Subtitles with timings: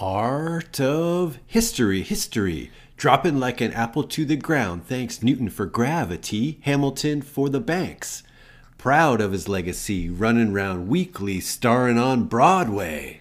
[0.00, 2.70] Art of history, history.
[2.96, 4.86] Dropping like an apple to the ground.
[4.86, 8.22] Thanks Newton for gravity, Hamilton for the banks.
[8.78, 13.20] Proud of his legacy, running round weekly, starring on Broadway.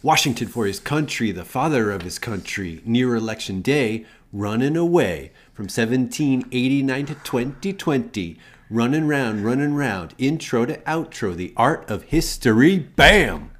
[0.00, 5.64] Washington for his country, the father of his country, near election day, running away from
[5.64, 8.38] 1789 to 2020.
[8.70, 13.50] Running round, running round, intro to outro, the art of history, bam!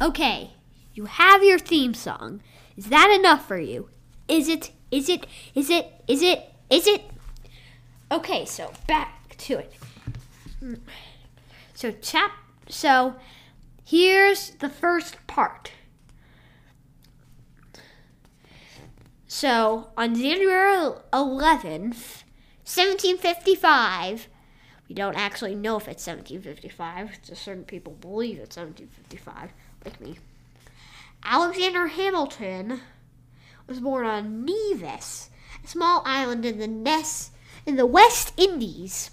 [0.00, 0.52] Okay,
[0.94, 2.40] you have your theme song.
[2.76, 3.90] Is that enough for you?
[4.28, 4.70] Is it?
[4.90, 5.26] Is it?
[5.54, 5.90] Is it?
[6.06, 6.52] Is it?
[6.70, 7.02] Is it?
[8.10, 9.74] Okay, so back to it.
[11.74, 12.32] So chap
[12.68, 13.16] so
[13.84, 15.72] here's the first part.
[19.26, 22.24] So on January 11th,
[22.64, 24.28] 1755,
[24.88, 27.22] we don't actually know if it's 1755.
[27.22, 29.52] Just certain people believe it's 1755,
[29.84, 30.18] like me.
[31.24, 32.80] Alexander Hamilton
[33.66, 35.30] was born on Nevis,
[35.62, 37.30] a small island in the Ness
[37.66, 39.10] in the West Indies.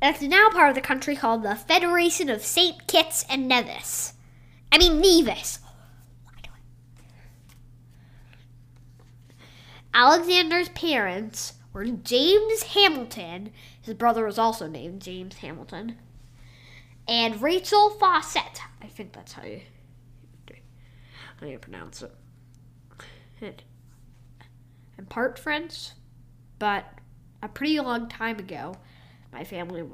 [0.00, 2.86] That's now part of the country called the Federation of St.
[2.86, 4.14] Kitts and Nevis.
[4.70, 5.60] I mean Nevis.
[9.94, 13.52] Alexander's parents were James Hamilton.
[13.80, 15.96] His brother was also named James Hamilton.
[17.06, 18.60] And Rachel Fawcett.
[18.82, 19.60] I think that's how you
[21.40, 22.02] how you pronounce
[23.40, 23.62] it.
[24.98, 25.90] I'm part French,
[26.58, 26.86] but
[27.42, 28.76] a pretty long time ago,
[29.32, 29.84] my family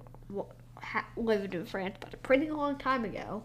[1.17, 3.42] lived in France, but a pretty long time ago.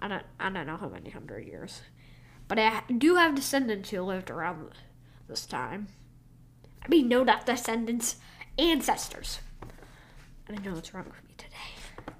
[0.00, 1.82] I don't, I don't know how many hundred years.
[2.46, 4.70] But I do have descendants who lived around
[5.28, 5.88] this time.
[6.84, 8.16] I mean, no, not descendants,
[8.58, 9.40] ancestors.
[10.48, 12.14] I don't know what's wrong with me today.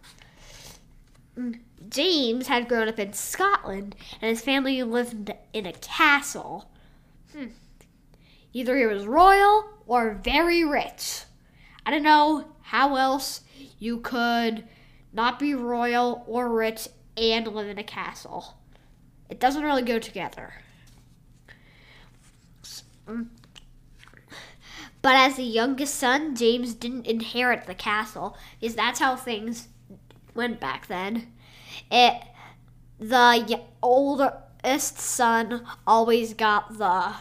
[1.88, 6.70] James had grown up in Scotland, and his family lived in a castle.
[7.32, 7.46] Hmm.
[8.52, 11.24] Either he was royal or very rich.
[11.84, 13.42] I don't know how else
[13.78, 14.64] you could
[15.12, 18.56] not be royal or rich and live in a castle.
[19.28, 20.54] It doesn't really go together.
[23.06, 29.68] But as the youngest son, James didn't inherit the castle because that's how things
[30.34, 31.32] went back then.
[31.90, 32.22] It
[32.98, 37.14] the oldest son always got the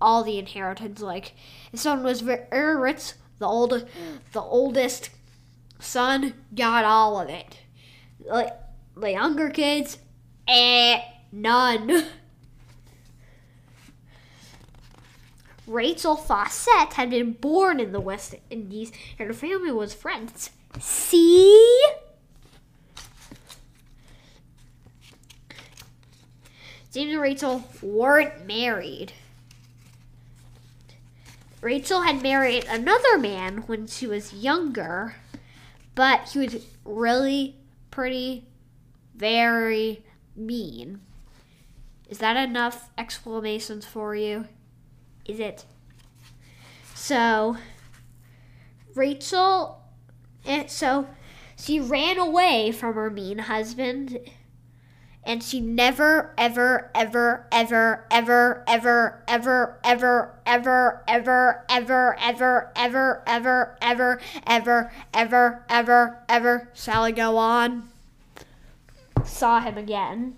[0.00, 1.00] all the inheritance.
[1.00, 1.34] Like
[1.70, 3.88] his son was very rich, the old
[4.32, 5.10] the oldest
[5.78, 7.58] son got all of it.
[8.24, 8.52] Like
[8.96, 9.98] the younger kids,
[10.46, 11.00] eh,
[11.32, 12.04] none.
[15.66, 20.48] Rachel Fawcett had been born in the West Indies and her family was French.
[20.80, 21.57] See?
[26.98, 29.12] James and Rachel weren't married.
[31.60, 35.14] Rachel had married another man when she was younger,
[35.94, 37.54] but he was really
[37.92, 38.48] pretty,
[39.14, 40.02] very
[40.34, 41.00] mean.
[42.08, 44.46] Is that enough explanations for you?
[45.24, 45.66] Is it?
[46.96, 47.58] So,
[48.96, 49.84] Rachel,
[50.44, 51.06] eh, so
[51.56, 54.18] she ran away from her mean husband
[55.28, 63.22] and she never ever ever ever ever ever ever ever ever ever ever ever ever
[63.26, 67.90] ever ever ever ever ever ever shall I go on
[69.22, 70.36] saw him again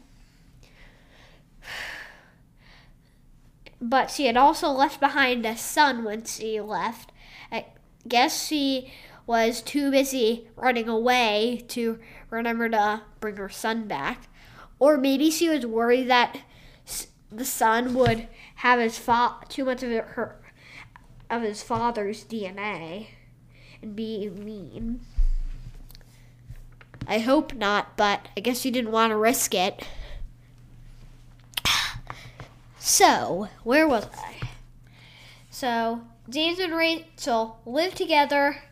[3.80, 7.12] but she had also left behind a son when she left
[7.52, 7.66] I
[8.08, 8.92] guess she
[9.24, 14.26] was too busy running away to remember to bring her son back
[14.80, 16.40] or maybe she was worried that
[17.30, 18.26] the son would
[18.56, 20.36] have his fa- too much of her
[21.28, 23.06] of his father's DNA
[23.80, 25.00] and be mean.
[27.06, 29.86] I hope not, but I guess she didn't want to risk it.
[32.82, 34.48] So, where was I?
[35.50, 36.00] So,
[36.30, 38.62] James and Rachel lived together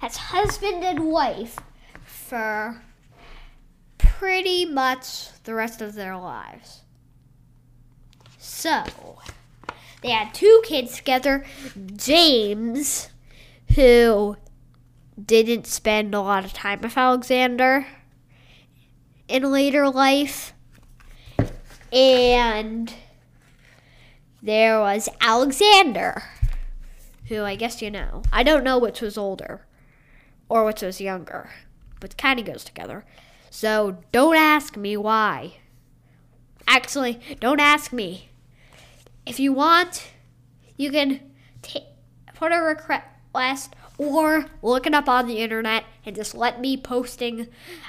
[0.00, 1.58] as husband and wife
[2.04, 2.80] for
[4.18, 6.82] pretty much the rest of their lives.
[8.38, 9.18] So,
[10.02, 11.44] they had two kids together
[11.96, 13.10] James,
[13.74, 14.36] who
[15.22, 17.86] didn't spend a lot of time with Alexander
[19.28, 20.52] in later life,
[21.92, 22.94] and
[24.42, 26.22] there was Alexander,
[27.28, 28.22] who I guess you know.
[28.32, 29.66] I don't know which was older
[30.48, 31.50] or which was younger.
[31.98, 33.04] but kind of goes together.
[33.56, 35.54] So don't ask me why.
[36.68, 38.28] Actually, don't ask me.
[39.24, 40.08] If you want,
[40.76, 41.20] you can
[41.62, 41.80] ta
[42.34, 47.48] put a request or look it up on the internet and just let me posting,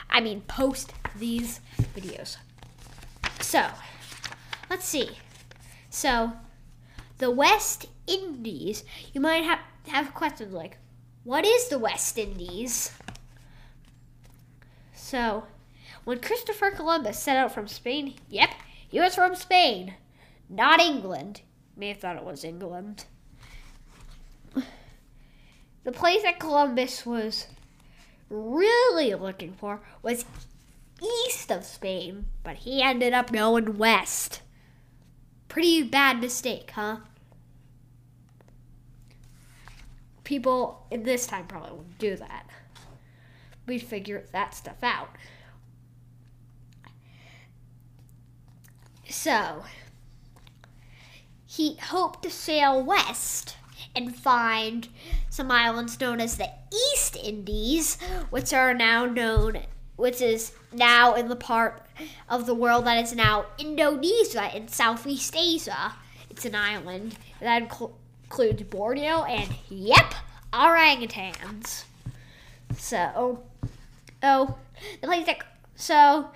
[0.10, 1.60] I mean, post these
[1.94, 2.38] videos.
[3.42, 3.68] So,
[4.70, 5.18] let's see.
[5.90, 6.32] So,
[7.18, 9.60] the West Indies, you might have,
[9.90, 10.78] have questions like,
[11.26, 12.94] what is the West Indies?
[14.94, 15.44] So,
[16.08, 18.52] when Christopher Columbus set out from Spain, yep,
[18.88, 19.96] he was from Spain,
[20.48, 21.42] not England.
[21.76, 23.04] You may have thought it was England.
[25.84, 27.48] The place that Columbus was
[28.30, 30.24] really looking for was
[31.28, 34.42] east of Spain, but he ended up going west.
[35.50, 37.00] Pretty bad mistake, huh?
[40.24, 42.50] People in this time probably wouldn't do that.
[43.66, 45.10] We'd figure that stuff out.
[49.18, 49.64] So,
[51.48, 53.58] he hoped to sail west
[53.96, 54.88] and find
[55.32, 56.52] some islands known as the
[56.94, 57.98] East Indies,
[58.30, 59.64] which are now known,
[59.96, 61.88] which is now in the part
[62.30, 65.94] of the world that is now Indonesia in Southeast Asia.
[66.30, 67.94] It's an island that incl-
[68.26, 70.14] includes Borneo and, yep,
[70.54, 71.86] orangutans.
[72.78, 73.44] So,
[74.22, 74.58] oh,
[75.02, 75.40] the place that,
[75.76, 76.30] so,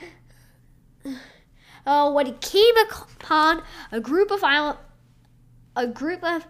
[1.85, 4.77] oh, when he came upon a group of island,
[5.75, 6.45] a group of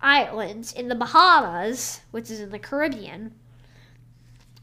[0.00, 3.34] islands in the Bahamas, which is in the Caribbean,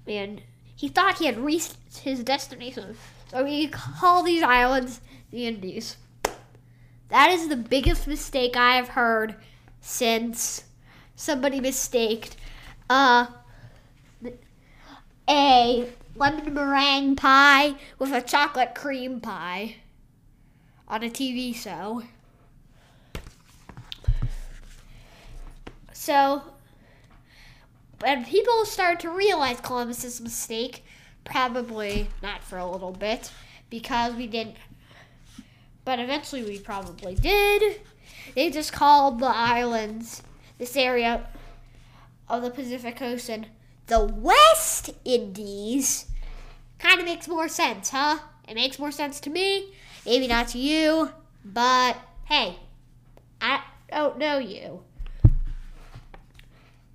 [0.08, 0.42] and
[0.76, 2.96] he thought he had reached his destination.
[3.30, 5.98] So he called these islands the Indies.
[7.10, 9.36] That is the biggest mistake I have heard
[9.82, 10.64] since
[11.16, 12.36] somebody mistaked
[12.90, 13.28] uh,
[15.30, 19.78] a lemon meringue pie with a chocolate cream pie
[20.88, 22.04] on a TV show.
[25.94, 26.42] So,
[28.00, 30.84] when people started to realize Columbus's mistake,
[31.24, 33.32] probably not for a little bit,
[33.70, 34.58] because we didn't,
[35.86, 37.80] but eventually we probably did.
[38.36, 40.24] They just called the islands,
[40.58, 41.28] this area
[42.28, 43.46] of the Pacific Ocean,
[43.88, 46.08] the West Indies.
[46.80, 48.20] Kind of makes more sense, huh?
[48.48, 49.74] It makes more sense to me.
[50.06, 51.12] Maybe not to you,
[51.46, 52.58] but hey,
[53.42, 54.84] I don't know you.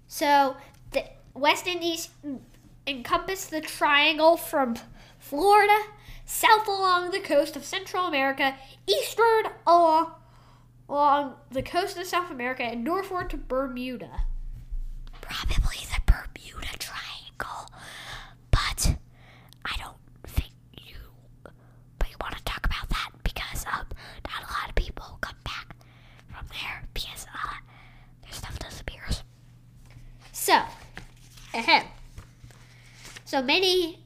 [0.07, 0.57] So
[0.93, 2.09] the West Indies
[2.87, 4.77] encompass the triangle from
[5.19, 5.79] Florida
[6.25, 8.55] south along the coast of Central America,
[8.87, 10.13] eastward along,
[10.89, 14.25] along the coast of South America, and northward to Bermuda.
[15.21, 17.71] Probably the Bermuda Triangle,
[18.51, 18.97] but
[19.65, 19.97] I don't
[20.27, 20.97] think you.
[21.99, 23.87] But you want to talk about that because um,
[24.27, 25.75] not a lot of people come back
[26.29, 27.55] from there because uh,
[28.23, 29.23] their stuff disappears.
[30.33, 30.63] So,
[31.59, 31.87] ahem.
[33.25, 34.05] So many,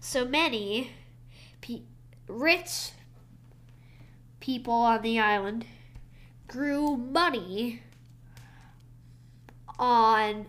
[0.00, 0.92] so many
[1.60, 1.82] pe-
[2.28, 2.92] rich
[4.40, 5.66] people on the island
[6.46, 7.82] grew money
[9.78, 10.46] on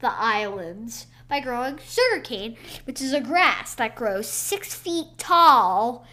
[0.00, 6.06] the islands by growing sugarcane, which is a grass that grows six feet tall.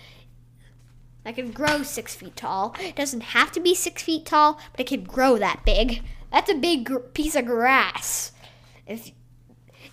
[1.24, 2.76] That can grow six feet tall.
[2.80, 6.04] It doesn't have to be six feet tall, but it can grow that big.
[6.32, 8.32] That's a big gr- piece of grass.
[8.86, 9.12] If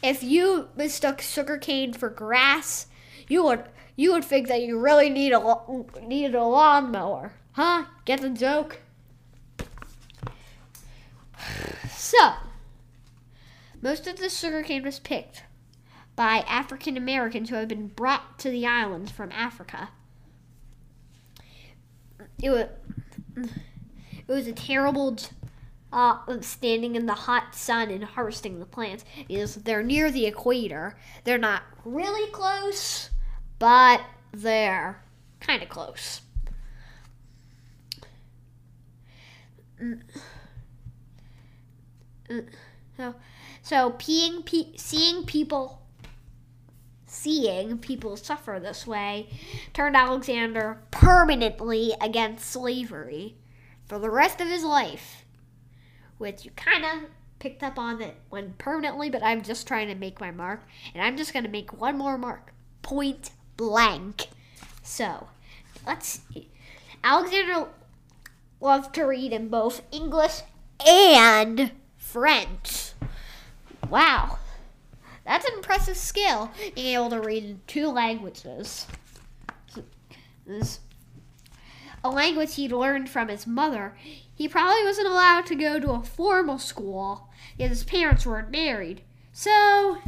[0.02, 2.86] if you mistook sugarcane for grass,
[3.28, 3.64] you would
[3.96, 7.86] you would think that you really need a lo- needed a lawnmower, huh?
[8.04, 8.80] Get the joke?
[11.88, 12.34] So,
[13.82, 15.42] most of the sugarcane was picked
[16.14, 19.90] by African Americans who had been brought to the islands from Africa.
[22.42, 22.68] It was
[23.36, 25.16] it was a terrible
[25.96, 30.94] uh, standing in the hot sun and harvesting the plants is they're near the equator.
[31.24, 33.08] They're not really close,
[33.58, 35.02] but they're
[35.40, 36.20] kind of close.
[42.98, 43.14] So,
[43.62, 45.80] so peeing, pe- seeing people,
[47.06, 49.30] seeing people suffer this way,
[49.72, 53.36] turned Alexander permanently against slavery
[53.86, 55.25] for the rest of his life
[56.18, 59.94] which you kind of picked up on it when permanently, but I'm just trying to
[59.94, 60.62] make my mark.
[60.94, 64.28] And I'm just going to make one more mark point blank.
[64.82, 65.28] So,
[65.86, 66.48] let's see.
[67.02, 67.68] Alexander
[68.60, 70.42] loved to read in both English
[70.86, 72.92] and French.
[73.88, 74.38] Wow.
[75.24, 78.86] That's an impressive skill being able to read in two languages.
[82.04, 83.96] A language he'd learned from his mother.
[84.36, 89.00] He probably wasn't allowed to go to a formal school because his parents weren't married.
[89.32, 89.98] So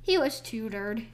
[0.00, 1.06] he was tutored.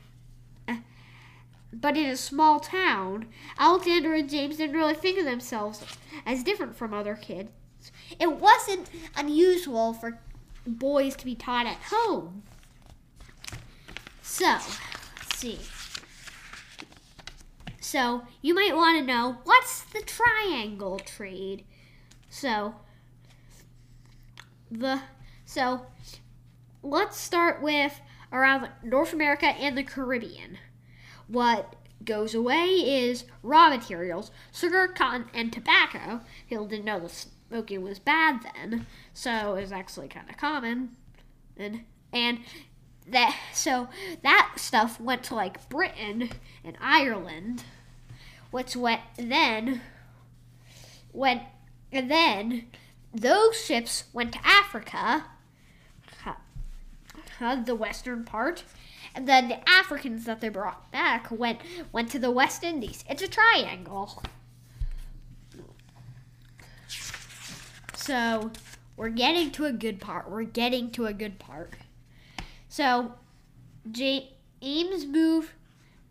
[1.73, 3.27] But in a small town,
[3.59, 5.85] Alexander and James didn't really think of themselves
[6.25, 7.51] as different from other kids.
[8.19, 10.19] It wasn't unusual for
[10.67, 12.45] boys to be taught at home.
[14.23, 15.59] So, let's see.
[17.81, 21.65] So, you might want to know what's the triangle trade?
[22.39, 22.75] So,
[24.71, 25.01] the
[25.47, 25.87] so
[26.83, 27.99] let's start with
[28.31, 30.59] around North America and the Caribbean.
[31.29, 36.21] What goes away is raw materials, sugar, cotton, and tobacco.
[36.47, 40.95] People didn't know the smoking was bad then, so it was actually kind of common.
[41.57, 42.41] And and
[43.09, 43.89] that so
[44.23, 46.29] that stuff went to like Britain
[46.63, 47.65] and Ireland,
[48.51, 49.81] which went then
[51.15, 51.41] went
[51.93, 52.67] and then
[53.15, 55.25] those ships went to Africa,
[57.65, 58.65] the western part,
[59.15, 61.61] and then the Africans that they brought back went
[61.93, 63.05] went to the West Indies.
[63.09, 64.23] It's a triangle.
[67.95, 68.51] So
[68.97, 70.31] we're getting to a good part.
[70.31, 71.75] We're getting to a good part.
[72.69, 73.15] So
[73.91, 75.51] James moved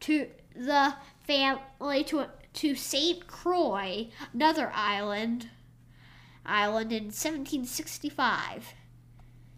[0.01, 5.49] to the family to to Saint Croix, another island
[6.45, 8.73] island in 1765.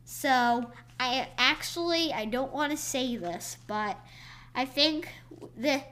[0.06, 3.98] So I actually I don't want to say this, but
[4.56, 5.10] I think
[5.56, 5.84] this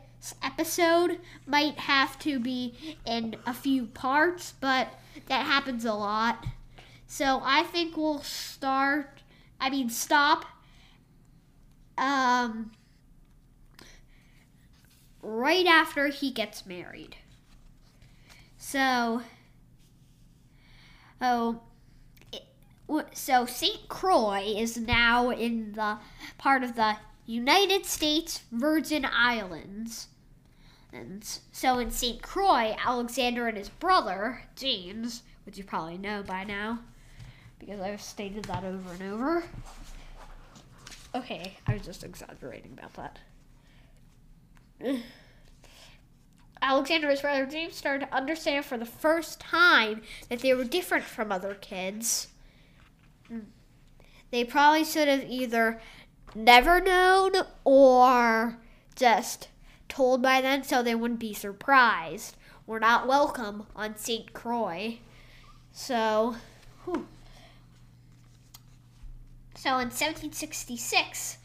[0.41, 4.87] episode might have to be in a few parts, but
[5.27, 6.45] that happens a lot.
[7.07, 9.21] So I think we'll start
[9.59, 10.45] I mean stop
[11.97, 12.71] um
[15.21, 17.17] right after he gets married.
[18.57, 19.21] So
[21.21, 21.61] Oh,
[23.13, 23.87] so St.
[23.87, 25.97] Croix is now in the
[26.37, 30.07] part of the United States Virgin Islands.
[30.93, 32.21] And so in St.
[32.21, 36.79] Croix, Alexander and his brother, James, which you probably know by now,
[37.59, 39.43] because I've stated that over and over.
[41.13, 43.19] Okay, I was just exaggerating about that.
[46.61, 50.63] Alexander and his brother James started to understand for the first time that they were
[50.63, 52.27] different from other kids.
[53.31, 53.45] Mm.
[54.31, 55.79] They probably should have either
[56.33, 57.33] never known
[57.63, 58.57] or
[58.95, 59.49] just
[59.87, 62.35] told by then so they wouldn't be surprised.
[62.67, 64.33] We're not welcome on St.
[64.33, 64.99] Croix.
[65.71, 66.35] So,
[66.85, 67.07] whew.
[69.55, 71.37] so in 1766,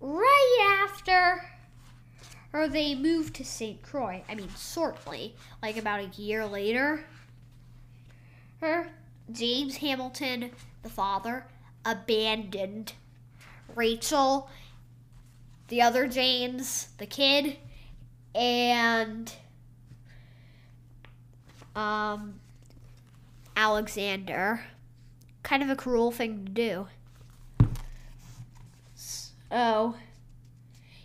[0.00, 1.53] right after
[2.54, 3.82] or they moved to St.
[3.82, 4.22] Croix.
[4.28, 7.04] I mean, shortly, like about a year later.
[8.60, 8.88] Her
[9.30, 10.52] James Hamilton,
[10.84, 11.46] the father,
[11.84, 12.92] abandoned
[13.74, 14.48] Rachel,
[15.66, 17.56] the other James, the kid,
[18.36, 19.34] and
[21.74, 22.38] um,
[23.56, 24.60] Alexander.
[25.42, 26.86] Kind of a cruel thing to do.
[28.94, 29.96] So,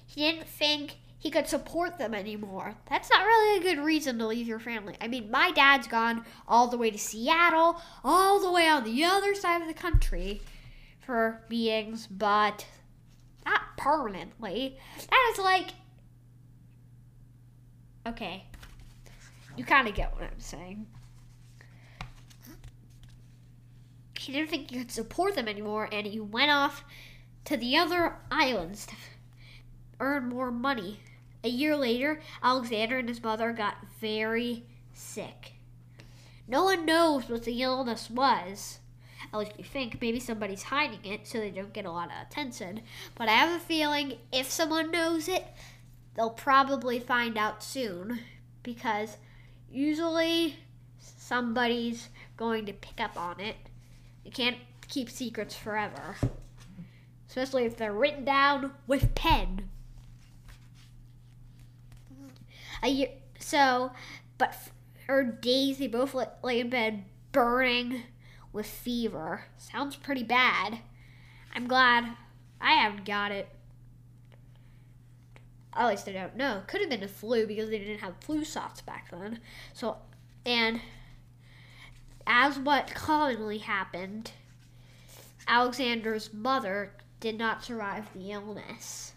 [0.06, 2.76] he didn't think he could support them anymore.
[2.90, 4.96] That's not really a good reason to leave your family.
[5.02, 9.04] I mean, my dad's gone all the way to Seattle, all the way on the
[9.04, 10.42] other side of the country
[11.02, 12.66] for meetings, but
[13.46, 14.78] not permanently.
[15.10, 15.72] That is like.
[18.08, 18.46] Okay.
[19.58, 20.88] You kind of get what I'm saying.
[24.18, 26.86] He didn't think he could support them anymore, and he went off
[27.46, 28.96] to the other islands to
[30.00, 31.00] earn more money.
[31.44, 35.54] A year later, Alexander and his mother got very sick.
[36.48, 38.80] No one knows what the illness was.
[39.32, 42.28] At least we think maybe somebody's hiding it so they don't get a lot of
[42.28, 42.82] attention.
[43.16, 45.46] But I have a feeling if someone knows it,
[46.16, 48.20] they'll probably find out soon.
[48.64, 49.18] Because
[49.72, 50.58] usually
[51.00, 53.56] somebody's going to pick up on it.
[54.26, 56.16] You can't keep secrets forever.
[57.28, 59.70] Especially if they're written down with pen.
[62.82, 63.10] A year,
[63.40, 63.92] so,
[64.38, 64.56] but
[65.06, 68.04] for days they both lay, in bed burning
[68.54, 69.46] with fever.
[69.58, 70.80] Sounds pretty bad.
[71.54, 72.16] I'm glad
[72.62, 73.50] I haven't got it.
[75.74, 76.64] At least I don't know.
[76.68, 79.40] Could have been a flu because they didn't have flu shots back then.
[79.74, 79.98] So,
[80.46, 80.82] and
[82.26, 84.32] as what commonly happened,
[85.48, 89.14] Alexander's mother did not survive the illness.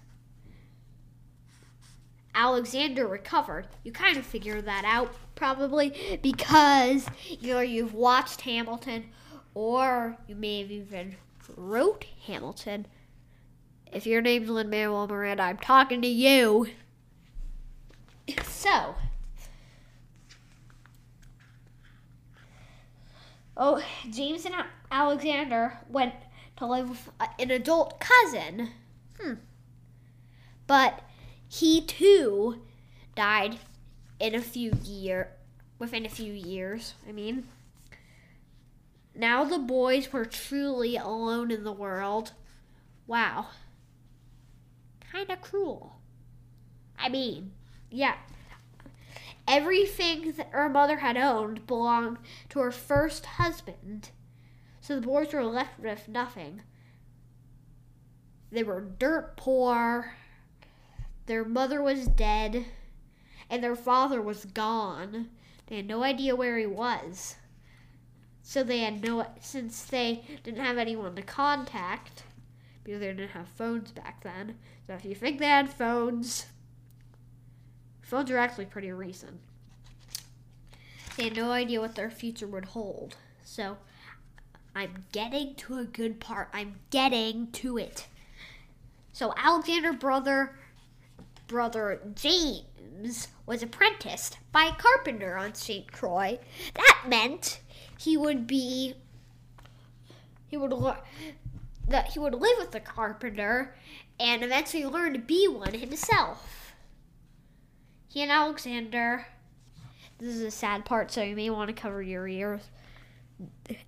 [2.43, 3.69] Alexander recovered.
[3.85, 7.07] You kind of figure that out probably because
[7.41, 9.05] either you've watched Hamilton
[9.55, 11.15] or you may have even
[11.57, 12.87] wrote Hamilton.
[13.93, 16.67] If your name's Lin Manuel Miranda, I'm talking to you.
[18.45, 18.95] So,
[23.57, 24.55] oh, James and
[24.91, 26.15] Alexander went
[26.57, 28.71] to live with an adult cousin.
[29.21, 29.35] Hmm.
[30.69, 31.03] But
[31.53, 32.63] he too
[33.15, 33.59] died
[34.19, 35.33] in a few year
[35.79, 36.95] within a few years.
[37.07, 37.47] I mean,
[39.15, 42.33] now the boys were truly alone in the world.
[43.07, 43.49] Wow.
[45.13, 45.97] Kind of cruel.
[46.99, 47.53] I mean,
[47.91, 48.15] yeah.
[49.47, 52.17] Everything that her mother had owned belonged
[52.49, 54.09] to her first husband,
[54.81, 56.63] so the boys were left with nothing.
[58.51, 60.15] They were dirt poor,
[61.27, 62.67] their mother was dead,
[63.49, 65.29] and their father was gone.
[65.67, 67.37] They had no idea where he was.
[68.43, 72.25] So they had no, since they didn't have anyone to contact,
[72.85, 74.57] because they didn't have phones back then.
[74.87, 76.47] So if you think they had phones,
[78.01, 79.39] phones are actually pretty recent.
[81.17, 83.17] They had no idea what their future would hold.
[83.45, 83.77] So
[84.75, 86.49] I'm getting to a good part.
[86.53, 88.07] I'm getting to it.
[89.13, 90.57] So Alexander brother
[91.53, 95.93] brother James was apprenticed by a carpenter on St.
[95.93, 96.39] Croix.
[96.75, 97.61] That meant
[97.99, 98.95] he would be
[100.49, 100.73] he would
[101.87, 103.77] that he would live with the carpenter
[104.19, 106.73] and eventually learn to be one himself.
[108.09, 109.27] He and Alexander
[110.19, 112.63] this is a sad part, so you may want to cover your ears.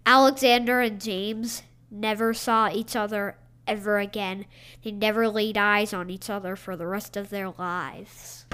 [0.04, 4.46] Alexander and James never saw each other ever again.
[4.82, 8.46] They never laid eyes on each other for the rest of their lives.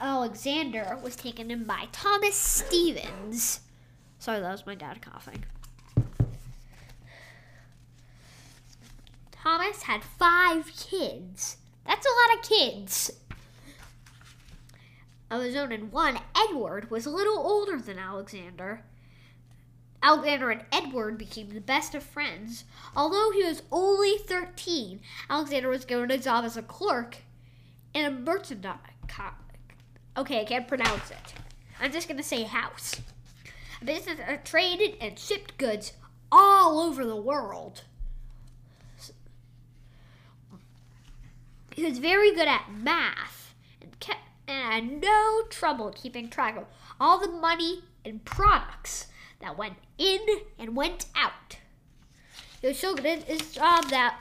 [0.00, 3.60] Alexander was taken in by Thomas Stevens.
[4.18, 5.44] Sorry, that was my dad coughing.
[9.32, 11.56] Thomas had five kids.
[11.86, 13.12] That's a lot of kids.
[15.30, 18.82] Of his own, and one, Edward, was a little older than Alexander.
[20.06, 22.62] Alexander and Edward became the best of friends.
[22.94, 27.16] Although he was only 13, Alexander was given a job as a clerk
[27.92, 28.78] in a merchandise.
[30.16, 31.34] Okay, I can't pronounce it.
[31.80, 33.00] I'm just going to say house.
[33.82, 35.94] A business that traded and shipped goods
[36.30, 37.82] all over the world.
[41.74, 46.66] He was very good at math and, kept, and had no trouble keeping track of
[47.00, 49.08] all the money and products
[49.40, 50.20] that went in
[50.58, 51.58] and went out.
[52.60, 54.18] He was so good at his job that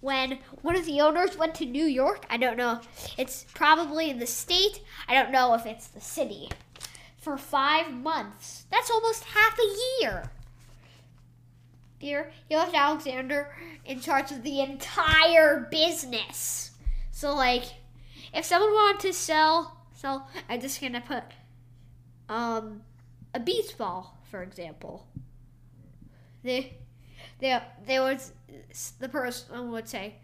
[0.00, 2.80] when one of the owners went to New York, I don't know,
[3.16, 6.50] it's probably in the state, I don't know if it's the city,
[7.16, 8.66] for five months.
[8.70, 10.30] That's almost half a year.
[11.98, 16.72] Here, he left Alexander in charge of the entire business.
[17.10, 17.64] So, like,
[18.34, 21.24] if someone wanted to sell, sell, I'm just gonna put
[22.28, 22.82] um,
[23.32, 25.06] a beach ball for example.
[26.42, 26.76] They,
[27.38, 28.32] they, they was
[29.00, 30.14] the person would say,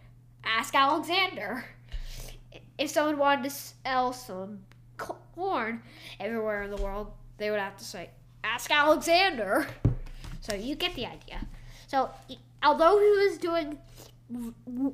[0.45, 1.65] "Ask Alexander."
[2.79, 4.61] If someone wanted to sell some
[4.97, 5.83] corn
[6.21, 8.11] everywhere in the world, they would have to say,
[8.45, 9.67] "Ask Alexander."
[10.41, 11.47] So you get the idea.
[11.87, 12.11] So
[12.63, 13.79] although he was doing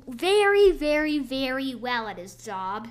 [0.07, 2.89] very, very, very well at his job,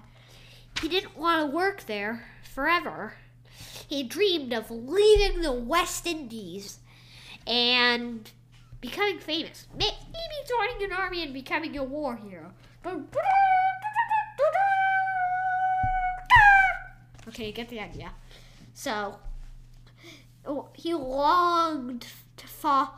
[0.81, 3.15] he didn't want to work there forever
[3.89, 6.79] he dreamed of leaving the West Indies
[7.47, 8.31] and
[8.81, 9.67] becoming famous.
[9.77, 9.97] Maybe
[10.47, 12.53] joining an army and becoming a war hero.
[17.29, 18.13] Okay, you get the idea.
[18.75, 19.19] So,
[20.47, 22.91] oh, he longed to follow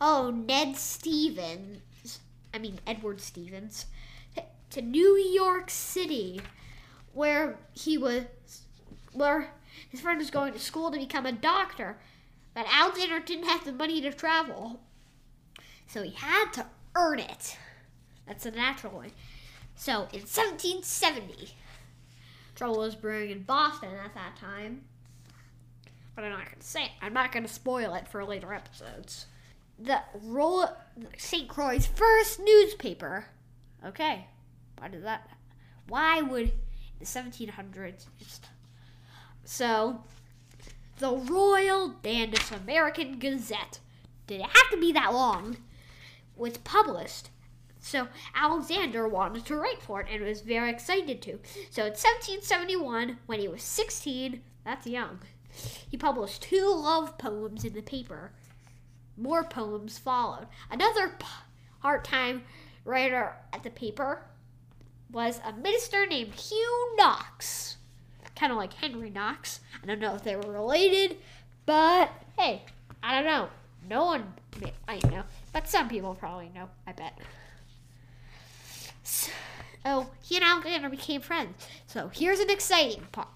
[0.00, 2.20] oh, Ned Stevens,
[2.52, 3.86] I mean Edward Stevens,
[4.70, 6.40] to New York City,
[7.12, 8.24] where he was,
[9.12, 9.50] where
[9.96, 11.96] his friend was going to school to become a doctor,
[12.52, 14.80] but Alexander didn't have the money to travel.
[15.86, 17.56] So he had to earn it.
[18.26, 19.12] That's a natural way.
[19.74, 21.54] So in 1770,
[22.54, 24.82] trouble was brewing in Boston at that time.
[26.14, 26.90] But I'm not going to say it.
[27.00, 29.28] I'm not going to spoil it for later episodes.
[29.78, 30.66] The Roll
[31.16, 31.48] St.
[31.48, 33.28] Croix's first newspaper.
[33.82, 34.26] Okay,
[34.76, 35.30] why did that?
[35.88, 36.52] Why would
[36.98, 38.46] the 1700s just
[39.46, 40.02] so,
[40.98, 43.78] the Royal Danish American Gazette.
[44.26, 45.58] Did it have to be that long?
[46.36, 47.30] was published.
[47.78, 51.38] So Alexander wanted to write for it and was very excited to.
[51.70, 55.20] So in 1771, when he was 16, that's young,
[55.88, 58.32] he published two love poems in the paper.
[59.16, 60.48] More poems followed.
[60.70, 61.16] Another
[61.80, 62.42] part time
[62.84, 64.26] writer at the paper
[65.10, 67.76] was a minister named Hugh Knox.
[68.36, 69.60] Kind of like Henry Knox.
[69.82, 71.16] I don't know if they were related,
[71.64, 72.62] but hey,
[73.02, 73.48] I don't know.
[73.88, 74.34] No one
[74.88, 75.22] I know,
[75.52, 77.18] but some people probably know, I bet.
[79.02, 79.30] So,
[79.84, 81.66] oh, he and Alexander became friends.
[81.86, 83.28] So here's an exciting part.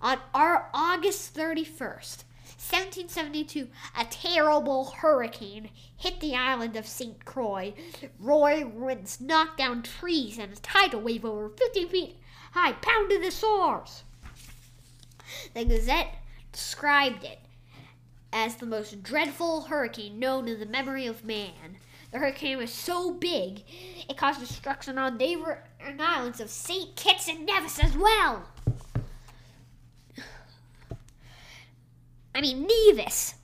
[0.00, 2.24] On our August 31st,
[2.62, 7.24] 1772, a terrible hurricane hit the island of St.
[7.24, 7.74] Croix.
[8.18, 12.16] Roy winds knocked down trees and a tidal wave over 50 feet
[12.52, 14.04] high pounded the shores.
[15.54, 16.14] The Gazette
[16.52, 17.38] described it
[18.32, 21.78] as the most dreadful hurricane known in the memory of man.
[22.10, 23.62] The hurricane was so big,
[24.08, 25.58] it caused destruction on neighboring
[25.98, 26.94] islands of St.
[26.96, 28.48] Kitts and Nevis as well.
[32.34, 33.34] I mean, Nevis.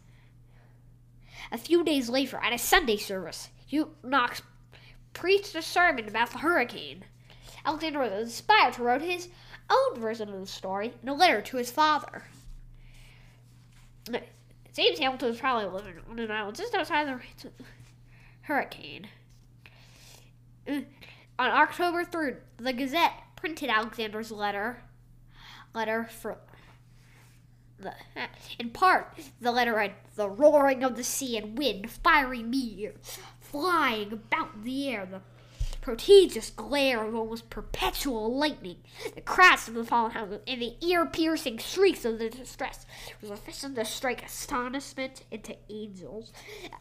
[1.51, 4.43] A few days later, at a Sunday service, Hugh Knox
[5.15, 7.05] preached a sermon about the hurricane.
[7.65, 9.29] Alexander was inspired to write his
[9.71, 12.25] own version of the story in a letter to his father.
[14.75, 17.51] James Hamilton was probably living on an island just outside the
[18.43, 19.09] hurricane.
[20.69, 20.81] Uh,
[21.39, 24.83] on October 3rd, the Gazette printed Alexander's letter.
[25.75, 26.39] Letter for
[27.79, 27.93] the,
[28.59, 34.13] in part, the letter read, The roaring of the sea and wind, fiery meteors, flying
[34.13, 35.21] about the air, the
[35.81, 38.79] prodigious glare of almost perpetual lightning,
[39.15, 42.87] the crash of the fallen houses, and the ear-piercing shrieks of the distress
[43.21, 46.33] was sufficient to strike astonishment into angels.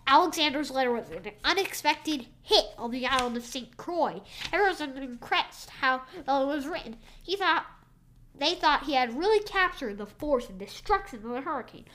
[0.06, 3.76] Alexander's letter was an unexpected hit on the island of St.
[3.78, 4.22] Croix.
[4.52, 6.98] Everyone was impressed how well it was written.
[7.24, 7.66] He thought
[8.40, 11.86] they thought he had really captured the force and destruction of the hurricane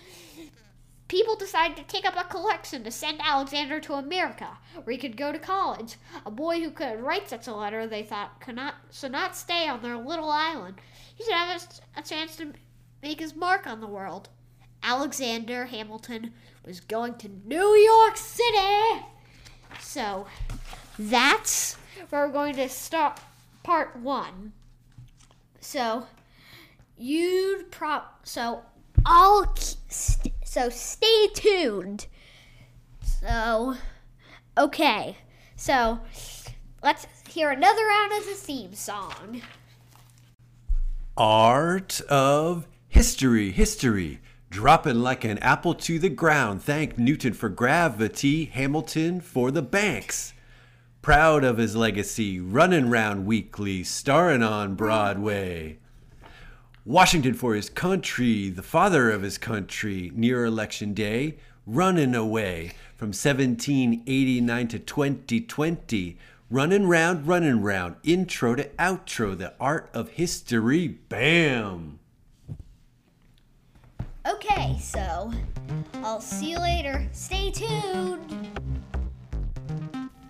[1.13, 4.49] people decided to take up a collection to send Alexander to America,
[4.83, 5.97] where he could go to college.
[6.25, 9.69] A boy who could write such a letter, they thought, could not should not stay
[9.69, 10.77] on their little island.
[11.15, 12.55] He should have a, a chance to
[13.03, 14.31] make his mark on the world.
[14.83, 16.33] Alexander Hamilton
[16.65, 19.05] was going to New York City.
[19.81, 20.27] So
[20.99, 21.75] that's
[22.09, 23.21] where we're going to start
[23.63, 24.55] part one.
[25.61, 26.07] So
[26.97, 28.63] you'd prop so
[29.05, 32.07] I'll st- so stay tuned.
[33.01, 33.75] So,
[34.59, 35.17] okay.
[35.57, 35.99] So,
[36.83, 39.41] let's hear another round of the theme song.
[41.17, 44.21] Art of history, history.
[44.51, 46.63] Dropping like an apple to the ground.
[46.63, 50.35] Thank Newton for gravity, Hamilton for the banks.
[51.01, 55.79] Proud of his legacy, running round weekly, starring on Broadway.
[56.85, 63.09] Washington for his country, the father of his country, near election day, running away from
[63.09, 66.19] 1789 to 2020,
[66.51, 72.01] running round, running round, intro to outro, the art of history, bam!
[74.29, 75.33] Okay, so
[76.03, 77.07] I'll see you later.
[77.13, 78.49] Stay tuned.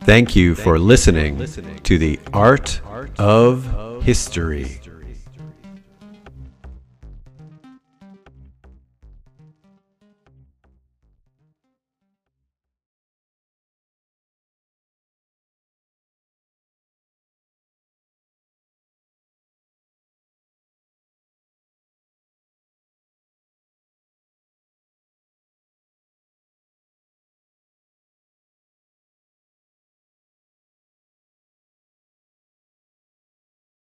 [0.03, 1.39] Thank you for listening
[1.85, 2.83] to the art
[3.19, 4.81] of history.